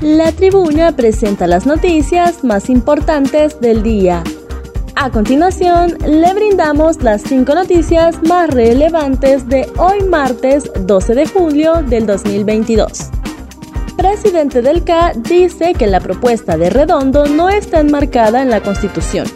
La 0.00 0.32
tribuna 0.32 0.96
presenta 0.96 1.46
las 1.46 1.66
noticias 1.66 2.42
más 2.42 2.70
importantes 2.70 3.60
del 3.60 3.82
día. 3.82 4.24
A 4.94 5.10
continuación, 5.10 5.98
le 6.06 6.32
brindamos 6.32 7.02
las 7.02 7.20
cinco 7.20 7.54
noticias 7.54 8.16
más 8.22 8.48
relevantes 8.48 9.46
de 9.46 9.68
hoy 9.76 10.02
martes 10.04 10.70
12 10.86 11.14
de 11.14 11.26
julio 11.26 11.82
del 11.82 12.06
2022. 12.06 13.10
Presidente 13.98 14.62
del 14.62 14.84
CA 14.84 15.12
dice 15.14 15.74
que 15.74 15.86
la 15.86 16.00
propuesta 16.00 16.56
de 16.56 16.70
Redondo 16.70 17.26
no 17.26 17.50
está 17.50 17.80
enmarcada 17.80 18.40
en 18.40 18.48
la 18.48 18.62
Constitución 18.62 19.26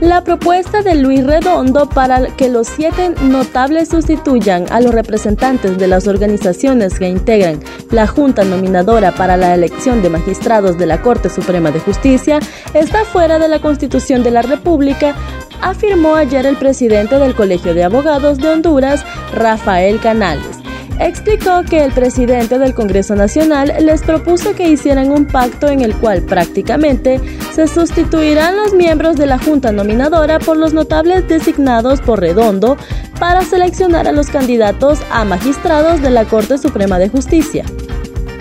la 0.00 0.22
propuesta 0.22 0.82
de 0.82 0.94
Luis 0.94 1.24
Redondo 1.24 1.88
para 1.88 2.26
que 2.36 2.48
los 2.48 2.66
siete 2.68 3.14
notables 3.22 3.88
sustituyan 3.88 4.66
a 4.70 4.80
los 4.80 4.94
representantes 4.94 5.78
de 5.78 5.86
las 5.86 6.06
organizaciones 6.06 6.98
que 6.98 7.08
integran 7.08 7.60
la 7.90 8.06
Junta 8.06 8.44
Nominadora 8.44 9.12
para 9.12 9.36
la 9.36 9.54
elección 9.54 10.02
de 10.02 10.10
magistrados 10.10 10.76
de 10.76 10.86
la 10.86 11.00
Corte 11.00 11.30
Suprema 11.30 11.70
de 11.70 11.80
Justicia 11.80 12.40
está 12.74 13.04
fuera 13.04 13.38
de 13.38 13.48
la 13.48 13.60
Constitución 13.60 14.22
de 14.22 14.30
la 14.30 14.42
República, 14.42 15.14
afirmó 15.62 16.16
ayer 16.16 16.44
el 16.44 16.56
presidente 16.56 17.18
del 17.18 17.34
Colegio 17.34 17.74
de 17.74 17.84
Abogados 17.84 18.38
de 18.38 18.48
Honduras, 18.48 19.04
Rafael 19.32 19.98
Canales 20.00 20.55
explicó 21.00 21.62
que 21.68 21.84
el 21.84 21.92
presidente 21.92 22.58
del 22.58 22.74
Congreso 22.74 23.14
Nacional 23.14 23.72
les 23.80 24.02
propuso 24.02 24.54
que 24.54 24.68
hicieran 24.68 25.10
un 25.10 25.26
pacto 25.26 25.68
en 25.68 25.80
el 25.80 25.94
cual 25.96 26.22
prácticamente 26.22 27.20
se 27.54 27.66
sustituirán 27.66 28.56
los 28.56 28.74
miembros 28.74 29.16
de 29.16 29.26
la 29.26 29.38
Junta 29.38 29.72
Nominadora 29.72 30.38
por 30.38 30.56
los 30.56 30.72
notables 30.72 31.28
designados 31.28 32.00
por 32.00 32.20
Redondo 32.20 32.76
para 33.18 33.42
seleccionar 33.42 34.06
a 34.08 34.12
los 34.12 34.28
candidatos 34.28 35.00
a 35.10 35.24
magistrados 35.24 36.02
de 36.02 36.10
la 36.10 36.24
Corte 36.24 36.58
Suprema 36.58 36.98
de 36.98 37.08
Justicia. 37.08 37.64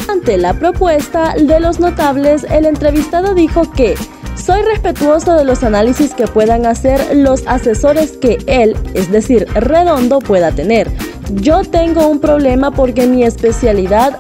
Ante 0.10 0.38
la 0.38 0.54
propuesta 0.54 1.34
de 1.36 1.60
los 1.60 1.80
notables, 1.80 2.46
el 2.50 2.66
entrevistado 2.66 3.34
dijo 3.34 3.72
que 3.72 3.96
soy 4.36 4.62
respetuoso 4.62 5.34
de 5.34 5.46
los 5.46 5.64
análisis 5.64 6.14
que 6.14 6.28
puedan 6.28 6.66
hacer 6.66 7.16
los 7.16 7.48
asesores 7.48 8.18
que 8.18 8.38
él, 8.48 8.76
es 8.94 9.12
decir, 9.12 9.48
Redondo, 9.56 10.20
pueda 10.20 10.52
tener 10.52 10.92
yo 11.34 11.64
tengo 11.64 12.08
un 12.08 12.20
problema 12.20 12.72
porque 12.72 13.08
mi 13.08 13.24
especialidad 13.24 14.20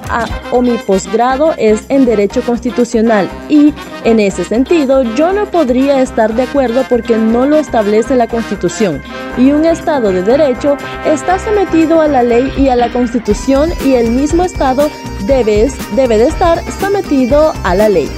o 0.51 0.61
mi 0.61 0.77
posgrado 0.77 1.53
es 1.57 1.83
en 1.89 2.05
Derecho 2.05 2.41
Constitucional 2.41 3.29
y 3.49 3.73
en 4.03 4.19
ese 4.19 4.43
sentido 4.43 5.03
yo 5.15 5.33
no 5.33 5.45
podría 5.45 6.01
estar 6.01 6.33
de 6.33 6.43
acuerdo 6.43 6.83
porque 6.89 7.17
no 7.17 7.45
lo 7.45 7.57
establece 7.57 8.15
la 8.15 8.27
Constitución 8.27 9.01
y 9.37 9.51
un 9.51 9.65
Estado 9.65 10.11
de 10.11 10.23
Derecho 10.23 10.77
está 11.05 11.39
sometido 11.39 12.01
a 12.01 12.07
la 12.07 12.23
ley 12.23 12.51
y 12.57 12.69
a 12.69 12.75
la 12.75 12.91
Constitución 12.91 13.71
y 13.85 13.93
el 13.93 14.11
mismo 14.11 14.43
Estado 14.43 14.89
debe, 15.27 15.71
debe 15.95 16.17
de 16.17 16.27
estar 16.27 16.59
sometido 16.79 17.53
a 17.63 17.75
la 17.75 17.89
ley 17.89 18.09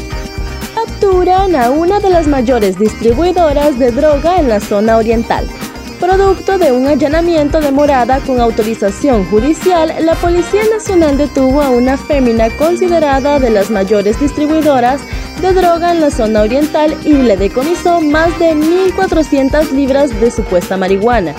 capturan 0.76 1.56
a 1.56 1.72
una 1.72 2.00
de 2.00 2.10
las 2.10 2.28
mayores 2.28 2.78
distribuidoras 2.78 3.80
de 3.80 3.92
droga 3.92 4.38
en 4.38 4.50
la 4.50 4.60
zona 4.60 4.98
oriental. 4.98 5.48
Producto 6.00 6.60
de 6.60 6.72
un 6.72 6.86
allanamiento 6.86 7.60
de 7.60 7.72
morada 7.72 8.20
con 8.20 8.40
autorización 8.40 9.26
judicial, 9.26 9.92
la 10.02 10.14
Policía 10.14 10.62
Nacional 10.72 11.18
detuvo 11.18 11.62
a 11.62 11.72
una 11.72 11.98
fémina 11.98 12.50
considerada 12.52 13.40
de 13.40 13.50
las 13.50 13.72
mayores 13.72 14.20
distribuidoras 14.20 15.02
de 15.42 15.54
droga 15.54 15.92
en 15.92 16.02
la 16.02 16.12
zona 16.12 16.42
oriental 16.42 16.96
y 17.04 17.14
le 17.14 17.36
decomisó 17.36 18.00
más 18.00 18.38
de 18.38 18.56
1.400 18.56 19.72
libras 19.72 20.20
de 20.20 20.30
supuesta 20.30 20.78
marihuana 20.78 21.34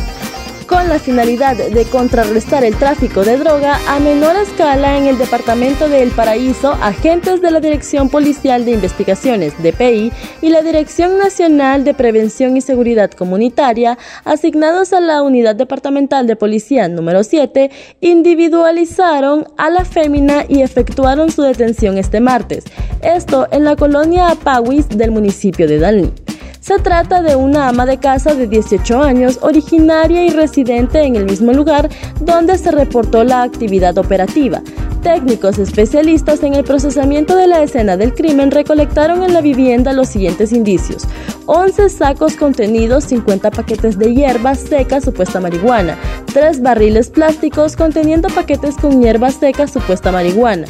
con 0.69 0.89
la 0.89 0.99
finalidad 0.99 1.57
de 1.57 1.85
contrarrestar 1.87 2.63
el 2.63 2.77
tráfico 2.77 3.25
de 3.25 3.39
droga 3.39 3.81
a 3.89 3.99
menor 4.01 4.37
escala 4.37 4.99
en 4.99 5.07
el 5.07 5.17
departamento 5.17 5.89
de 5.89 6.03
El 6.03 6.11
Paraíso, 6.11 6.73
agentes 6.83 7.41
de 7.41 7.51
la 7.51 7.61
Dirección 7.61 8.11
Policial 8.11 8.67
de 8.67 8.73
Investigaciones, 8.73 9.55
DPI, 9.63 10.13
y 10.43 10.51
la 10.51 10.61
Dirección 10.61 11.17
Nacional 11.17 11.85
de 11.85 11.95
Prevención 11.95 12.57
y 12.57 12.61
Seguridad 12.61 13.11
Comunitaria, 13.11 13.97
asignados 14.25 14.93
a 14.93 15.01
la 15.01 15.23
Unidad 15.23 15.57
Departamental 15.57 16.27
de 16.27 16.37
Policía 16.37 16.87
número 16.87 17.25
7, 17.25 17.71
individualizaron 18.03 19.47
a 19.57 19.71
la 19.71 19.87
fémina 19.87 20.45
y 20.47 20.61
efectuaron 20.61 21.33
su 21.33 21.43
detención 21.43 21.97
este 21.97 22.21
martes. 22.21 22.65
Esto 23.03 23.49
en 23.51 23.65
la 23.65 23.75
colonia 23.75 24.29
Apahuis 24.29 24.87
del 24.91 25.13
municipio 25.13 25.67
de 25.67 25.79
Dalní. 25.79 26.28
Se 26.69 26.79
trata 26.81 27.23
de 27.23 27.35
una 27.35 27.69
ama 27.69 27.87
de 27.87 27.97
casa 27.97 28.35
de 28.35 28.47
18 28.47 29.03
años, 29.03 29.39
originaria 29.41 30.27
y 30.27 30.29
residente 30.29 31.01
en 31.01 31.17
el 31.17 31.25
mismo 31.25 31.55
lugar 31.55 31.89
donde 32.21 32.59
se 32.59 32.71
reportó 32.71 33.25
la 33.25 33.43
actividad 33.43 33.97
operativa. 33.97 34.61
Técnicos 35.03 35.59
especialistas 35.59 36.43
en 36.43 36.55
el 36.55 36.65
procesamiento 36.65 37.37
de 37.37 37.47
la 37.47 37.63
escena 37.63 37.97
del 37.97 38.15
crimen 38.15 38.51
recolectaron 38.51 39.23
en 39.23 39.33
la 39.33 39.41
vivienda 39.41 39.93
los 39.93 40.09
siguientes 40.09 40.53
indicios. 40.53 41.05
11 41.47 41.89
sacos 41.89 42.35
contenidos 42.35 43.05
50 43.05 43.51
paquetes 43.51 43.99
de 43.99 44.15
hierba 44.15 44.55
seca 44.55 45.01
supuesta 45.01 45.41
marihuana, 45.41 45.97
3 46.33 46.63
barriles 46.63 47.11
plásticos 47.11 47.77
conteniendo 47.77 48.29
paquetes 48.29 48.77
con 48.77 49.01
hierba 49.01 49.31
seca 49.31 49.67
supuesta 49.67 50.13
marihuana, 50.13 50.67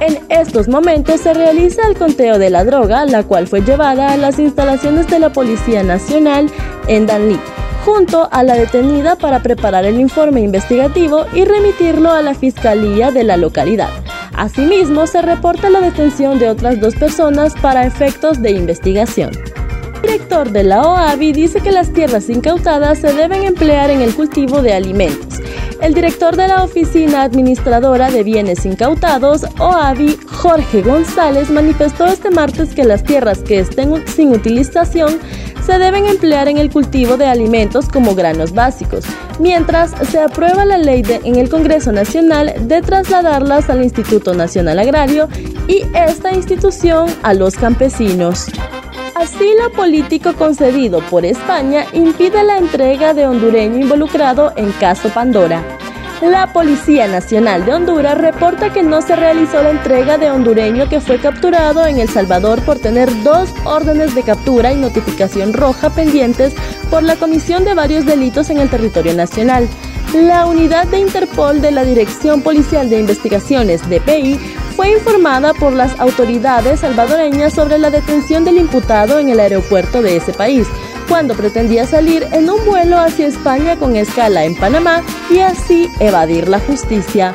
en 0.00 0.18
estos 0.28 0.68
momentos 0.68 1.20
se 1.22 1.34
realiza 1.34 1.82
el 1.88 1.96
conteo 1.96 2.38
de 2.38 2.50
la 2.50 2.64
droga, 2.64 3.04
la 3.04 3.24
cual 3.24 3.48
fue 3.48 3.62
llevada 3.62 4.12
a 4.12 4.16
las 4.16 4.38
instalaciones 4.38 5.08
de 5.08 5.18
la 5.18 5.32
Policía 5.32 5.82
Nacional 5.82 6.48
en 6.86 7.06
Danlí, 7.06 7.38
junto 7.88 8.28
a 8.30 8.42
la 8.42 8.54
detenida 8.54 9.16
para 9.16 9.42
preparar 9.42 9.86
el 9.86 9.98
informe 9.98 10.42
investigativo 10.42 11.24
y 11.32 11.46
remitirlo 11.46 12.10
a 12.10 12.20
la 12.20 12.34
Fiscalía 12.34 13.10
de 13.10 13.24
la 13.24 13.38
localidad. 13.38 13.88
Asimismo, 14.34 15.06
se 15.06 15.22
reporta 15.22 15.70
la 15.70 15.80
detención 15.80 16.38
de 16.38 16.50
otras 16.50 16.80
dos 16.80 16.94
personas 16.96 17.54
para 17.62 17.86
efectos 17.86 18.42
de 18.42 18.50
investigación. 18.50 19.30
El 19.94 20.02
director 20.02 20.50
de 20.50 20.64
la 20.64 20.82
OAVI 20.82 21.32
dice 21.32 21.62
que 21.62 21.72
las 21.72 21.90
tierras 21.90 22.28
incautadas 22.28 22.98
se 22.98 23.14
deben 23.14 23.44
emplear 23.44 23.88
en 23.88 24.02
el 24.02 24.14
cultivo 24.14 24.60
de 24.60 24.74
alimentos 24.74 25.40
el 25.80 25.94
director 25.94 26.36
de 26.36 26.48
la 26.48 26.64
Oficina 26.64 27.22
Administradora 27.22 28.10
de 28.10 28.24
Bienes 28.24 28.66
Incautados, 28.66 29.44
OAVI, 29.58 30.18
Jorge 30.26 30.82
González, 30.82 31.50
manifestó 31.50 32.06
este 32.06 32.30
martes 32.30 32.74
que 32.74 32.84
las 32.84 33.04
tierras 33.04 33.38
que 33.40 33.60
estén 33.60 34.06
sin 34.08 34.32
utilización 34.32 35.18
se 35.68 35.78
deben 35.78 36.06
emplear 36.06 36.48
en 36.48 36.56
el 36.56 36.70
cultivo 36.70 37.18
de 37.18 37.26
alimentos 37.26 37.90
como 37.90 38.14
granos 38.14 38.54
básicos, 38.54 39.04
mientras 39.38 39.90
se 40.08 40.18
aprueba 40.18 40.64
la 40.64 40.78
ley 40.78 41.02
en 41.24 41.36
el 41.36 41.50
Congreso 41.50 41.92
Nacional 41.92 42.54
de 42.62 42.80
trasladarlas 42.80 43.68
al 43.68 43.82
Instituto 43.82 44.32
Nacional 44.32 44.78
Agrario 44.78 45.28
y 45.66 45.82
esta 45.94 46.32
institución 46.32 47.14
a 47.22 47.34
los 47.34 47.54
campesinos. 47.56 48.46
Asilo 49.14 49.70
político 49.76 50.32
concedido 50.32 51.00
por 51.10 51.26
España 51.26 51.84
impide 51.92 52.44
la 52.44 52.56
entrega 52.56 53.12
de 53.12 53.26
hondureño 53.26 53.78
involucrado 53.78 54.54
en 54.56 54.72
caso 54.72 55.10
Pandora. 55.10 55.62
La 56.22 56.52
Policía 56.52 57.06
Nacional 57.06 57.64
de 57.64 57.74
Honduras 57.74 58.18
reporta 58.18 58.72
que 58.72 58.82
no 58.82 59.02
se 59.02 59.14
realizó 59.14 59.62
la 59.62 59.70
entrega 59.70 60.18
de 60.18 60.32
hondureño 60.32 60.88
que 60.88 61.00
fue 61.00 61.20
capturado 61.20 61.86
en 61.86 61.98
El 61.98 62.08
Salvador 62.08 62.60
por 62.62 62.80
tener 62.80 63.08
dos 63.22 63.54
órdenes 63.64 64.16
de 64.16 64.24
captura 64.24 64.72
y 64.72 64.76
notificación 64.76 65.52
roja 65.52 65.90
pendientes 65.90 66.54
por 66.90 67.04
la 67.04 67.14
comisión 67.14 67.64
de 67.64 67.74
varios 67.74 68.04
delitos 68.04 68.50
en 68.50 68.58
el 68.58 68.68
territorio 68.68 69.14
nacional. 69.14 69.68
La 70.12 70.46
unidad 70.46 70.88
de 70.88 70.98
Interpol 70.98 71.60
de 71.60 71.70
la 71.70 71.84
Dirección 71.84 72.42
Policial 72.42 72.90
de 72.90 72.98
Investigaciones, 72.98 73.88
DPI, 73.88 74.40
fue 74.74 74.90
informada 74.92 75.54
por 75.54 75.72
las 75.72 76.00
autoridades 76.00 76.80
salvadoreñas 76.80 77.52
sobre 77.52 77.78
la 77.78 77.90
detención 77.90 78.44
del 78.44 78.58
imputado 78.58 79.18
en 79.18 79.28
el 79.28 79.38
aeropuerto 79.38 80.02
de 80.02 80.16
ese 80.16 80.32
país, 80.32 80.66
cuando 81.08 81.34
pretendía 81.34 81.86
salir 81.86 82.26
en 82.32 82.50
un 82.50 82.64
vuelo 82.66 82.98
hacia 82.98 83.26
España 83.26 83.76
con 83.76 83.96
escala 83.96 84.44
en 84.44 84.54
Panamá 84.54 85.02
y 85.30 85.40
así 85.40 85.88
evadir 86.00 86.48
la 86.48 86.60
justicia. 86.60 87.32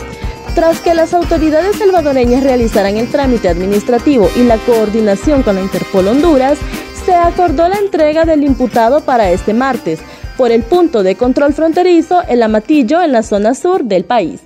Tras 0.56 0.80
que 0.82 0.94
las 0.94 1.14
autoridades 1.14 1.78
salvadoreñas 1.78 2.44
realizaran 2.44 2.98
el 2.98 3.10
trámite 3.10 3.50
administrativo 3.50 4.30
y 4.36 4.44
la 4.44 4.58
coordinación 4.58 5.42
con 5.42 5.56
la 5.56 5.62
Interpol 5.62 6.08
Honduras, 6.08 6.60
se 7.06 7.16
acordó 7.16 7.68
la 7.68 7.78
entrega 7.78 8.24
del 8.24 8.44
imputado 8.44 9.02
para 9.02 9.32
este 9.32 9.54
martes 9.54 10.00
por 10.38 10.52
el 10.52 10.64
punto 10.64 11.04
de 11.04 11.16
control 11.16 11.54
fronterizo 11.54 12.22
El 12.28 12.44
Amatillo 12.44 13.02
en 13.02 13.12
la 13.12 13.24
zona 13.24 13.56
sur 13.56 13.84
del 13.84 14.06
país. 14.06 14.42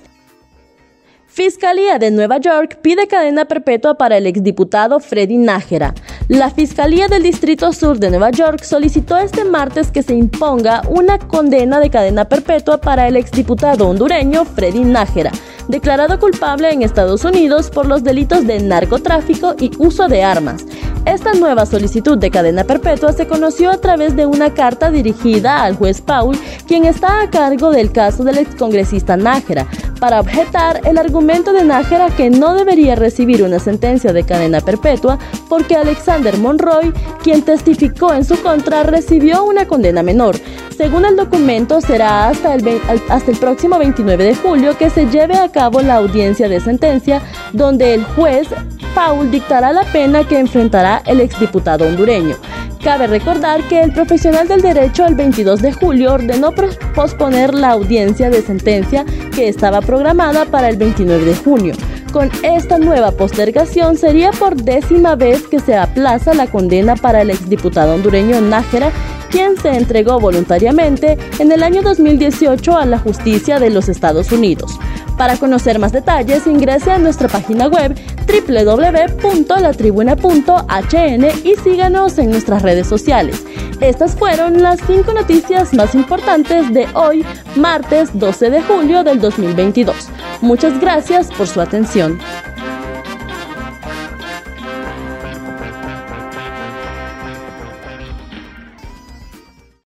Fiscalía 1.26 1.98
de 1.98 2.10
Nueva 2.10 2.38
York 2.38 2.78
pide 2.82 3.06
cadena 3.06 3.44
perpetua 3.44 3.94
para 3.94 4.16
el 4.16 4.26
exdiputado 4.26 4.98
Freddy 4.98 5.36
Nájera. 5.36 5.94
La 6.28 6.50
Fiscalía 6.50 7.08
del 7.08 7.22
Distrito 7.22 7.72
Sur 7.72 7.98
de 7.98 8.10
Nueva 8.10 8.30
York 8.30 8.62
solicitó 8.62 9.16
este 9.16 9.46
martes 9.46 9.90
que 9.90 10.02
se 10.02 10.14
imponga 10.14 10.82
una 10.86 11.18
condena 11.18 11.80
de 11.80 11.88
cadena 11.88 12.26
perpetua 12.26 12.82
para 12.82 13.08
el 13.08 13.16
exdiputado 13.16 13.88
hondureño 13.88 14.44
Freddy 14.44 14.84
Nájera, 14.84 15.32
declarado 15.68 16.20
culpable 16.20 16.70
en 16.70 16.82
Estados 16.82 17.24
Unidos 17.24 17.70
por 17.70 17.86
los 17.86 18.04
delitos 18.04 18.46
de 18.46 18.60
narcotráfico 18.60 19.54
y 19.58 19.70
uso 19.78 20.06
de 20.06 20.22
armas. 20.22 20.66
Esta 21.06 21.32
nueva 21.32 21.64
solicitud 21.64 22.18
de 22.18 22.30
cadena 22.30 22.64
perpetua 22.64 23.14
se 23.14 23.26
conoció 23.26 23.70
a 23.70 23.78
través 23.78 24.14
de 24.14 24.26
una 24.26 24.52
carta 24.52 24.90
dirigida 24.90 25.62
al 25.62 25.76
juez 25.76 26.02
Paul, 26.02 26.36
quien 26.66 26.84
está 26.84 27.22
a 27.22 27.30
cargo 27.30 27.70
del 27.70 27.90
caso 27.90 28.24
del 28.24 28.36
excongresista 28.36 29.16
Nájera, 29.16 29.66
para 30.00 30.20
objetar 30.20 30.80
el 30.84 30.98
argumento 30.98 31.52
de 31.52 31.64
Nájera 31.64 32.10
que 32.10 32.30
no 32.30 32.54
debería 32.54 32.94
recibir 32.94 33.42
una 33.42 33.58
sentencia 33.58 34.12
de 34.12 34.24
cadena 34.24 34.60
perpetua 34.60 35.18
porque 35.48 35.76
Alexander 35.76 36.36
Monroy, 36.38 36.92
quien 37.22 37.42
testificó 37.42 38.14
en 38.14 38.24
su 38.24 38.40
contra, 38.42 38.82
recibió 38.82 39.44
una 39.44 39.66
condena 39.66 40.02
menor. 40.02 40.36
Según 40.76 41.04
el 41.04 41.16
documento, 41.16 41.80
será 41.80 42.28
hasta 42.28 42.54
el, 42.54 42.80
hasta 43.08 43.30
el 43.30 43.36
próximo 43.36 43.78
29 43.78 44.24
de 44.24 44.36
julio 44.36 44.78
que 44.78 44.90
se 44.90 45.06
lleve 45.06 45.36
a 45.36 45.50
cabo 45.50 45.80
la 45.80 45.96
audiencia 45.96 46.48
de 46.48 46.60
sentencia, 46.60 47.20
donde 47.52 47.94
el 47.94 48.04
juez 48.04 48.48
Paul 48.94 49.30
dictará 49.30 49.72
la 49.72 49.84
pena 49.84 50.26
que 50.26 50.38
enfrentará 50.38 51.02
el 51.06 51.20
exdiputado 51.20 51.86
hondureño. 51.86 52.36
Cabe 52.82 53.08
recordar 53.08 53.62
que 53.68 53.80
el 53.80 53.92
profesional 53.92 54.46
del 54.46 54.62
derecho 54.62 55.04
el 55.04 55.14
22 55.14 55.60
de 55.60 55.72
julio 55.72 56.14
ordenó 56.14 56.54
posponer 56.94 57.52
la 57.54 57.70
audiencia 57.70 58.30
de 58.30 58.40
sentencia 58.40 59.04
que 59.34 59.48
estaba 59.48 59.80
programada 59.88 60.44
para 60.44 60.68
el 60.68 60.76
29 60.76 61.24
de 61.24 61.34
junio. 61.34 61.74
Con 62.12 62.30
esta 62.42 62.76
nueva 62.76 63.10
postergación 63.12 63.96
sería 63.96 64.32
por 64.32 64.54
décima 64.54 65.16
vez 65.16 65.48
que 65.48 65.60
se 65.60 65.76
aplaza 65.76 66.34
la 66.34 66.46
condena 66.46 66.94
para 66.94 67.22
el 67.22 67.30
exdiputado 67.30 67.94
hondureño 67.94 68.38
Nájera, 68.42 68.92
quien 69.30 69.56
se 69.56 69.70
entregó 69.70 70.20
voluntariamente 70.20 71.16
en 71.38 71.52
el 71.52 71.62
año 71.62 71.80
2018 71.80 72.76
a 72.76 72.84
la 72.84 72.98
justicia 72.98 73.58
de 73.58 73.70
los 73.70 73.88
Estados 73.88 74.30
Unidos. 74.30 74.78
Para 75.18 75.36
conocer 75.36 75.78
más 75.80 75.92
detalles, 75.92 76.46
ingrese 76.46 76.92
a 76.92 76.98
nuestra 76.98 77.28
página 77.28 77.66
web 77.66 77.98
www.latribuna.hn 78.28 81.26
y 81.44 81.56
síganos 81.56 82.16
en 82.18 82.30
nuestras 82.30 82.62
redes 82.62 82.86
sociales. 82.86 83.44
Estas 83.80 84.14
fueron 84.14 84.62
las 84.62 84.78
cinco 84.86 85.12
noticias 85.12 85.74
más 85.74 85.96
importantes 85.96 86.72
de 86.72 86.86
hoy, 86.94 87.26
martes 87.56 88.10
12 88.12 88.50
de 88.50 88.62
julio 88.62 89.02
del 89.02 89.20
2022. 89.20 90.08
Muchas 90.40 90.80
gracias 90.80 91.32
por 91.32 91.48
su 91.48 91.60
atención. 91.60 92.20